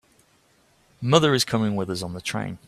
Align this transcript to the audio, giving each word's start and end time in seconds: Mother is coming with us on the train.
Mother 0.99 1.35
is 1.35 1.45
coming 1.45 1.75
with 1.75 1.91
us 1.91 2.01
on 2.01 2.13
the 2.13 2.21
train. 2.21 2.57